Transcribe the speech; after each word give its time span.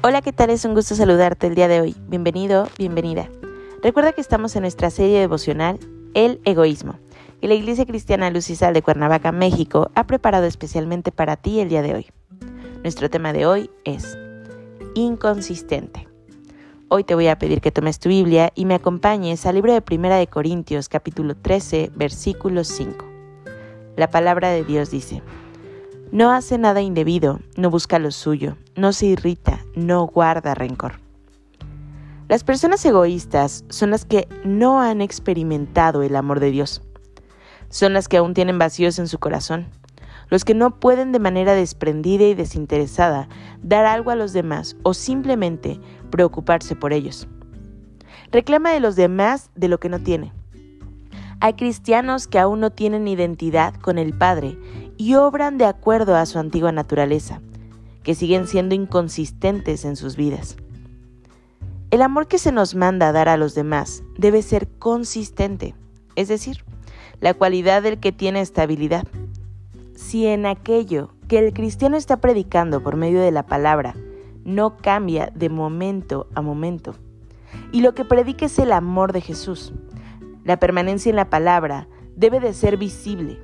Hola, 0.00 0.22
¿qué 0.22 0.32
tal? 0.32 0.50
Es 0.50 0.64
un 0.64 0.74
gusto 0.74 0.94
saludarte 0.94 1.48
el 1.48 1.56
día 1.56 1.66
de 1.66 1.80
hoy. 1.80 1.96
Bienvenido, 2.06 2.68
bienvenida. 2.78 3.28
Recuerda 3.82 4.12
que 4.12 4.20
estamos 4.20 4.54
en 4.54 4.62
nuestra 4.62 4.90
serie 4.90 5.18
devocional 5.18 5.80
El 6.14 6.40
egoísmo, 6.44 7.00
que 7.40 7.48
la 7.48 7.54
Iglesia 7.54 7.84
Cristiana 7.84 8.30
Lucisal 8.30 8.74
de 8.74 8.82
Cuernavaca, 8.82 9.32
México, 9.32 9.90
ha 9.96 10.06
preparado 10.06 10.46
especialmente 10.46 11.10
para 11.10 11.36
ti 11.36 11.58
el 11.58 11.68
día 11.68 11.82
de 11.82 11.96
hoy. 11.96 12.06
Nuestro 12.84 13.10
tema 13.10 13.32
de 13.32 13.46
hoy 13.46 13.70
es 13.84 14.16
inconsistente. 14.94 16.06
Hoy 16.86 17.02
te 17.02 17.16
voy 17.16 17.26
a 17.26 17.40
pedir 17.40 17.60
que 17.60 17.72
tomes 17.72 17.98
tu 17.98 18.08
Biblia 18.08 18.52
y 18.54 18.66
me 18.66 18.76
acompañes 18.76 19.46
al 19.46 19.56
libro 19.56 19.72
de 19.72 19.82
Primera 19.82 20.14
de 20.14 20.28
Corintios, 20.28 20.88
capítulo 20.88 21.34
13, 21.34 21.90
versículo 21.96 22.62
5. 22.62 23.04
La 23.96 24.10
palabra 24.10 24.50
de 24.50 24.62
Dios 24.62 24.92
dice: 24.92 25.22
no 26.10 26.30
hace 26.30 26.58
nada 26.58 26.80
indebido, 26.80 27.40
no 27.56 27.70
busca 27.70 27.98
lo 27.98 28.10
suyo, 28.10 28.56
no 28.76 28.92
se 28.92 29.06
irrita, 29.06 29.60
no 29.74 30.06
guarda 30.06 30.54
rencor. 30.54 31.00
Las 32.28 32.44
personas 32.44 32.84
egoístas 32.84 33.64
son 33.68 33.90
las 33.90 34.04
que 34.04 34.28
no 34.44 34.80
han 34.80 35.00
experimentado 35.00 36.02
el 36.02 36.14
amor 36.16 36.40
de 36.40 36.50
Dios. 36.50 36.82
Son 37.70 37.92
las 37.92 38.08
que 38.08 38.18
aún 38.18 38.34
tienen 38.34 38.58
vacíos 38.58 38.98
en 38.98 39.08
su 39.08 39.18
corazón. 39.18 39.66
Los 40.30 40.44
que 40.44 40.54
no 40.54 40.78
pueden 40.78 41.10
de 41.12 41.20
manera 41.20 41.54
desprendida 41.54 42.24
y 42.24 42.34
desinteresada 42.34 43.28
dar 43.62 43.86
algo 43.86 44.10
a 44.10 44.14
los 44.14 44.34
demás 44.34 44.76
o 44.82 44.92
simplemente 44.92 45.80
preocuparse 46.10 46.76
por 46.76 46.92
ellos. 46.92 47.28
Reclama 48.30 48.72
de 48.72 48.80
los 48.80 48.94
demás 48.94 49.50
de 49.54 49.68
lo 49.68 49.80
que 49.80 49.88
no 49.88 50.00
tiene. 50.00 50.32
Hay 51.40 51.54
cristianos 51.54 52.26
que 52.26 52.38
aún 52.38 52.60
no 52.60 52.70
tienen 52.70 53.08
identidad 53.08 53.74
con 53.74 53.96
el 53.96 54.12
Padre 54.12 54.58
y 54.98 55.14
obran 55.14 55.56
de 55.56 55.64
acuerdo 55.64 56.16
a 56.16 56.26
su 56.26 56.38
antigua 56.38 56.72
naturaleza, 56.72 57.40
que 58.02 58.14
siguen 58.14 58.46
siendo 58.46 58.74
inconsistentes 58.74 59.84
en 59.84 59.96
sus 59.96 60.16
vidas. 60.16 60.56
El 61.90 62.02
amor 62.02 62.26
que 62.26 62.38
se 62.38 62.52
nos 62.52 62.74
manda 62.74 63.08
a 63.08 63.12
dar 63.12 63.28
a 63.30 63.38
los 63.38 63.54
demás 63.54 64.02
debe 64.18 64.42
ser 64.42 64.68
consistente, 64.68 65.74
es 66.16 66.28
decir, 66.28 66.64
la 67.20 67.32
cualidad 67.32 67.82
del 67.82 67.98
que 67.98 68.12
tiene 68.12 68.40
estabilidad. 68.40 69.06
Si 69.94 70.26
en 70.26 70.44
aquello 70.44 71.14
que 71.28 71.38
el 71.38 71.52
cristiano 71.52 71.96
está 71.96 72.18
predicando 72.18 72.82
por 72.82 72.96
medio 72.96 73.20
de 73.20 73.30
la 73.30 73.46
palabra 73.46 73.94
no 74.44 74.76
cambia 74.76 75.30
de 75.34 75.48
momento 75.48 76.26
a 76.34 76.42
momento, 76.42 76.94
y 77.72 77.82
lo 77.82 77.94
que 77.94 78.04
predica 78.04 78.46
es 78.46 78.58
el 78.58 78.72
amor 78.72 79.12
de 79.12 79.20
Jesús, 79.20 79.72
la 80.44 80.58
permanencia 80.58 81.10
en 81.10 81.16
la 81.16 81.30
palabra 81.30 81.88
debe 82.16 82.40
de 82.40 82.52
ser 82.52 82.76
visible, 82.76 83.38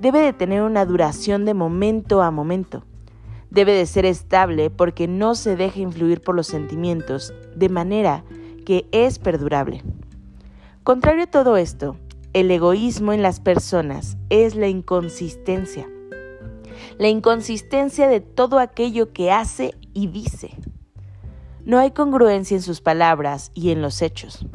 debe 0.00 0.20
de 0.20 0.32
tener 0.32 0.62
una 0.62 0.86
duración 0.86 1.44
de 1.44 1.52
momento 1.52 2.22
a 2.22 2.30
momento. 2.30 2.84
Debe 3.50 3.72
de 3.72 3.84
ser 3.84 4.06
estable 4.06 4.70
porque 4.70 5.06
no 5.06 5.34
se 5.34 5.56
deja 5.56 5.80
influir 5.80 6.22
por 6.22 6.34
los 6.34 6.46
sentimientos, 6.46 7.34
de 7.54 7.68
manera 7.68 8.24
que 8.64 8.86
es 8.92 9.18
perdurable. 9.18 9.82
Contrario 10.84 11.24
a 11.24 11.30
todo 11.30 11.58
esto, 11.58 11.96
el 12.32 12.50
egoísmo 12.50 13.12
en 13.12 13.22
las 13.22 13.40
personas 13.40 14.16
es 14.30 14.54
la 14.54 14.68
inconsistencia. 14.68 15.86
La 16.96 17.08
inconsistencia 17.08 18.08
de 18.08 18.20
todo 18.20 18.58
aquello 18.58 19.12
que 19.12 19.30
hace 19.30 19.74
y 19.92 20.06
dice. 20.06 20.56
No 21.66 21.78
hay 21.78 21.90
congruencia 21.90 22.56
en 22.56 22.62
sus 22.62 22.80
palabras 22.80 23.50
y 23.52 23.70
en 23.70 23.82
los 23.82 24.00
hechos. 24.00 24.46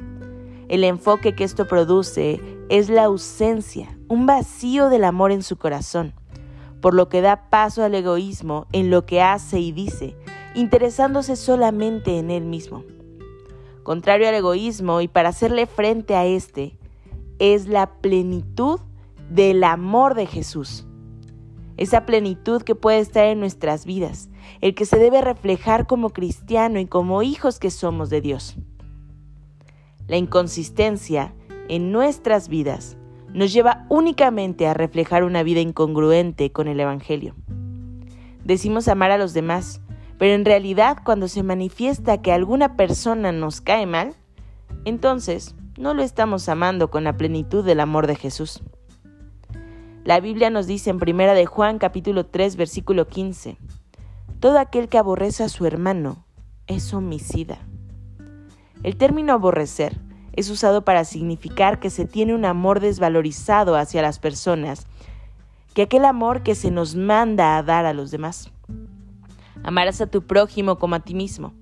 El 0.70 0.84
enfoque 0.84 1.36
que 1.36 1.44
esto 1.44 1.68
produce 1.68 2.42
es 2.70 2.90
la 2.90 3.04
ausencia, 3.04 3.95
un 4.08 4.26
vacío 4.26 4.90
del 4.90 5.04
amor 5.04 5.32
en 5.32 5.44
su 5.44 5.58
corazón, 5.58 6.14
por 6.82 6.94
lo 6.94 7.10
que 7.10 7.22
da 7.22 7.50
paso 7.50 7.84
al 7.84 7.96
egoísmo 7.96 8.68
en 8.72 8.92
lo 8.92 9.06
que 9.06 9.22
hace 9.22 9.60
y 9.60 9.72
dice, 9.72 10.16
interesándose 10.54 11.36
solamente 11.36 12.20
en 12.20 12.30
él 12.30 12.46
mismo. 12.46 12.84
Contrario 13.84 14.28
al 14.28 14.36
egoísmo 14.36 15.02
y 15.02 15.08
para 15.08 15.30
hacerle 15.30 15.66
frente 15.66 16.16
a 16.16 16.26
este, 16.26 16.78
es 17.40 17.68
la 17.68 18.00
plenitud 18.00 18.80
del 19.30 19.64
amor 19.64 20.14
de 20.14 20.28
Jesús. 20.28 20.86
Esa 21.78 22.06
plenitud 22.06 22.62
que 22.62 22.76
puede 22.76 23.00
estar 23.00 23.26
en 23.26 23.40
nuestras 23.40 23.86
vidas, 23.86 24.30
el 24.62 24.76
que 24.76 24.86
se 24.86 24.98
debe 24.98 25.22
reflejar 25.22 25.88
como 25.88 26.12
cristiano 26.12 26.80
y 26.80 26.86
como 26.86 27.22
hijos 27.22 27.60
que 27.60 27.70
somos 27.70 28.10
de 28.10 28.22
Dios. 28.22 28.56
La 30.08 30.18
inconsistencia 30.18 31.34
en 31.68 31.92
nuestras 31.92 32.48
vidas 32.48 32.98
nos 33.36 33.52
lleva 33.52 33.86
únicamente 33.90 34.66
a 34.66 34.74
reflejar 34.74 35.26
una 35.26 35.44
vida 35.44 35.60
incongruente 35.60 36.54
con 36.54 36.70
el 36.70 36.80
Evangelio. 36.80 37.36
Decimos 38.46 38.88
amar 38.88 39.12
a 39.12 39.18
los 39.18 39.34
demás, 39.34 39.82
pero 40.18 40.34
en 40.34 40.46
realidad 40.46 41.00
cuando 41.04 41.28
se 41.28 41.44
manifiesta 41.44 42.22
que 42.22 42.32
alguna 42.32 42.78
persona 42.78 43.34
nos 43.34 43.60
cae 43.60 43.86
mal, 43.86 44.16
entonces 44.86 45.54
no 45.78 45.94
lo 45.94 46.02
estamos 46.02 46.48
amando 46.48 46.90
con 46.90 47.04
la 47.04 47.18
plenitud 47.18 47.66
del 47.66 47.82
amor 47.82 48.08
de 48.08 48.16
Jesús. 48.16 48.64
La 50.06 50.22
Biblia 50.22 50.50
nos 50.50 50.66
dice 50.66 50.90
en 50.90 50.96
1 50.96 51.34
de 51.34 51.46
Juan 51.46 51.78
capítulo 51.78 52.28
3 52.28 52.56
versículo 52.56 53.10
15, 53.10 53.58
todo 54.40 54.60
aquel 54.60 54.88
que 54.88 54.98
aborrece 54.98 55.44
a 55.44 55.50
su 55.50 55.66
hermano 55.66 56.26
es 56.68 56.94
homicida. 56.94 57.60
El 58.82 58.96
término 58.96 59.34
aborrecer 59.34 60.05
es 60.36 60.50
usado 60.50 60.84
para 60.84 61.06
significar 61.06 61.80
que 61.80 61.90
se 61.90 62.06
tiene 62.06 62.36
un 62.36 62.46
amor 62.46 62.80
desvalorizado 62.80 63.76
hacia 63.76 64.02
las 64.02 64.20
personas, 64.20 64.86
que 65.74 65.84
aquel 65.84 66.06
amor 66.06 66.44
que 66.44 66.56
se 66.56 66.72
nos 66.72 66.96
manda 66.96 67.58
a 67.58 67.64
dar 67.64 67.86
a 67.86 67.94
los 67.94 68.12
demás. 68.12 68.52
Amarás 69.64 70.02
a 70.02 70.08
tu 70.08 70.24
prójimo 70.24 70.78
como 70.78 70.96
a 70.96 71.00
ti 71.00 71.14
mismo. 71.14 71.54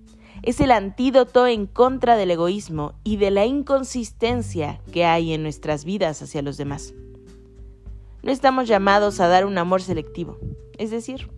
Es 0.42 0.60
el 0.60 0.72
antídoto 0.72 1.48
en 1.48 1.68
contra 1.68 2.18
del 2.18 2.32
egoísmo 2.32 2.94
y 3.04 3.18
de 3.18 3.32
la 3.32 3.46
inconsistencia 3.46 4.82
que 4.92 5.06
hay 5.06 5.34
en 5.34 5.42
nuestras 5.42 5.86
vidas 5.86 6.22
hacia 6.22 6.42
los 6.42 6.58
demás. 6.58 6.94
No 8.24 8.32
estamos 8.32 8.68
llamados 8.68 9.20
a 9.20 9.28
dar 9.28 9.46
un 9.46 9.58
amor 9.58 9.82
selectivo, 9.82 10.38
es 10.78 10.92
decir, 10.92 11.30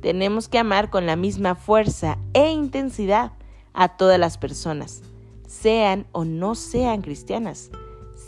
tenemos 0.00 0.48
que 0.48 0.58
amar 0.58 0.90
con 0.90 1.06
la 1.06 1.16
misma 1.16 1.54
fuerza 1.54 2.18
e 2.32 2.50
intensidad 2.50 3.32
a 3.74 3.96
todas 3.96 4.18
las 4.18 4.38
personas, 4.38 5.02
sean 5.48 6.06
o 6.12 6.24
no 6.24 6.54
sean 6.54 7.00
cristianas, 7.00 7.70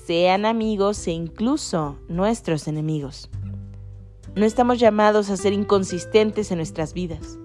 sean 0.07 0.47
amigos 0.47 1.07
e 1.07 1.13
incluso 1.13 1.99
nuestros 2.09 2.67
enemigos. 2.67 3.31
No 4.35 4.47
estamos 4.47 4.81
llamados 4.81 5.29
a 5.29 5.37
ser 5.37 5.53
inconsistentes 5.53 6.51
en 6.51 6.57
nuestras 6.57 6.95
vidas. 6.95 7.39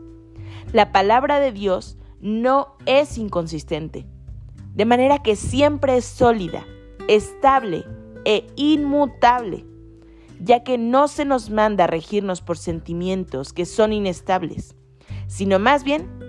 La 0.72 0.92
palabra 0.92 1.40
de 1.40 1.52
Dios 1.52 1.98
no 2.22 2.78
es 2.86 3.18
inconsistente, 3.18 4.08
de 4.74 4.86
manera 4.86 5.22
que 5.22 5.36
siempre 5.36 5.98
es 5.98 6.06
sólida, 6.06 6.66
estable 7.10 7.86
e 8.24 8.48
inmutable, 8.56 9.66
ya 10.40 10.64
que 10.64 10.78
no 10.78 11.10
se 11.10 11.26
nos 11.26 11.50
manda 11.50 11.84
a 11.84 11.88
regirnos 11.88 12.42
por 12.42 12.58
sentimientos 12.58 13.52
que 13.52 13.66
son 13.66 13.92
inestables, 13.92 14.76
sino 15.28 15.60
más 15.60 15.84
bien 15.84 16.25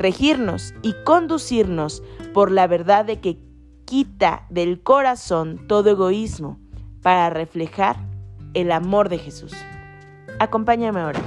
regirnos 0.00 0.72
y 0.80 0.94
conducirnos 1.04 2.02
por 2.32 2.50
la 2.50 2.66
verdad 2.66 3.04
de 3.04 3.20
que 3.20 3.38
quita 3.84 4.46
del 4.48 4.82
corazón 4.82 5.66
todo 5.68 5.90
egoísmo 5.90 6.58
para 7.02 7.28
reflejar 7.28 7.96
el 8.54 8.72
amor 8.72 9.10
de 9.10 9.18
Jesús. 9.18 9.52
Acompáñame 10.38 11.00
ahora. 11.00 11.20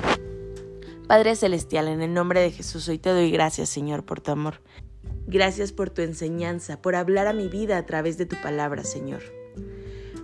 Padre 1.08 1.36
Celestial, 1.36 1.88
en 1.88 2.02
el 2.02 2.16
nombre 2.16 2.42
de 2.42 2.50
Jesús, 2.50 2.88
hoy 2.88 2.98
te 2.98 3.12
doy 3.12 3.30
gracias, 3.30 3.70
Señor, 3.70 4.06
por 4.06 4.22
tu 4.22 4.32
amor. 4.32 4.56
Gracias 5.28 5.72
por 5.72 5.92
tu 5.92 6.02
enseñanza, 6.02 6.82
por 6.82 6.96
hablar 6.96 7.28
a 7.28 7.34
mi 7.34 7.50
vida 7.50 7.78
a 7.78 7.86
través 7.86 8.18
de 8.18 8.26
tu 8.26 8.36
palabra, 8.42 8.84
Señor. 8.84 9.22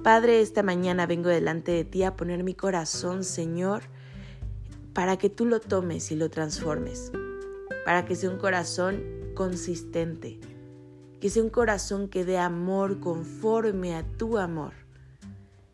Padre, 0.03 0.41
esta 0.41 0.63
mañana 0.63 1.05
vengo 1.05 1.29
delante 1.29 1.71
de 1.71 1.85
ti 1.85 2.01
a 2.01 2.15
poner 2.15 2.43
mi 2.43 2.55
corazón, 2.55 3.23
Señor, 3.23 3.83
para 4.93 5.17
que 5.17 5.29
tú 5.29 5.45
lo 5.45 5.59
tomes 5.59 6.11
y 6.11 6.15
lo 6.15 6.29
transformes 6.29 7.11
para 7.85 8.05
que 8.05 8.15
sea 8.15 8.29
un 8.29 8.37
corazón 8.37 9.03
consistente, 9.33 10.39
que 11.19 11.29
sea 11.29 11.43
un 11.43 11.49
corazón 11.49 12.07
que 12.07 12.25
dé 12.25 12.37
amor 12.37 12.99
conforme 12.99 13.95
a 13.95 14.03
tu 14.03 14.37
amor, 14.37 14.73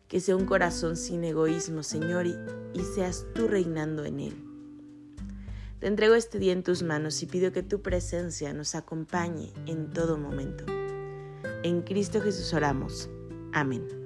que 0.08 0.20
sea 0.20 0.36
un 0.36 0.46
corazón 0.46 0.96
sin 0.96 1.24
egoísmo, 1.24 1.82
Señor, 1.82 2.26
y, 2.26 2.36
y 2.74 2.80
seas 2.80 3.26
tú 3.34 3.48
reinando 3.48 4.04
en 4.04 4.20
él. 4.20 4.46
Te 5.80 5.88
entrego 5.88 6.14
este 6.14 6.38
día 6.38 6.52
en 6.52 6.62
tus 6.62 6.82
manos 6.82 7.22
y 7.22 7.26
pido 7.26 7.52
que 7.52 7.62
tu 7.62 7.82
presencia 7.82 8.52
nos 8.52 8.74
acompañe 8.74 9.52
en 9.66 9.90
todo 9.90 10.16
momento. 10.16 10.64
En 11.62 11.82
Cristo 11.82 12.20
Jesús 12.20 12.54
oramos. 12.54 13.10
Amén. 13.52 14.05